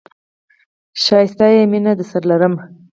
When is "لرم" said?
2.29-2.53